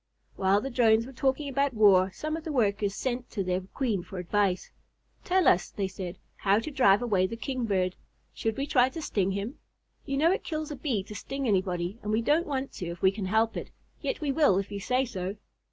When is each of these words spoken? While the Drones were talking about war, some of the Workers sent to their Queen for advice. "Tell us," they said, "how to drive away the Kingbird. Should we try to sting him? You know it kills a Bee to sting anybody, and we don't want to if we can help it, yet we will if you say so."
While 0.35 0.61
the 0.61 0.71
Drones 0.71 1.05
were 1.05 1.13
talking 1.13 1.47
about 1.47 1.75
war, 1.75 2.09
some 2.11 2.35
of 2.35 2.43
the 2.43 2.51
Workers 2.51 2.95
sent 2.95 3.29
to 3.29 3.43
their 3.43 3.61
Queen 3.61 4.01
for 4.01 4.17
advice. 4.17 4.71
"Tell 5.23 5.47
us," 5.47 5.69
they 5.69 5.87
said, 5.87 6.17
"how 6.37 6.57
to 6.57 6.71
drive 6.71 7.03
away 7.03 7.27
the 7.27 7.35
Kingbird. 7.35 7.95
Should 8.33 8.57
we 8.57 8.65
try 8.65 8.89
to 8.89 9.01
sting 9.03 9.29
him? 9.33 9.59
You 10.07 10.17
know 10.17 10.31
it 10.31 10.43
kills 10.43 10.71
a 10.71 10.75
Bee 10.75 11.03
to 11.03 11.13
sting 11.13 11.47
anybody, 11.47 11.99
and 12.01 12.11
we 12.11 12.23
don't 12.23 12.47
want 12.47 12.73
to 12.81 12.87
if 12.87 13.03
we 13.03 13.11
can 13.11 13.25
help 13.25 13.55
it, 13.55 13.69
yet 14.01 14.21
we 14.21 14.31
will 14.31 14.57
if 14.57 14.71
you 14.71 14.79
say 14.79 15.05
so." 15.05 15.35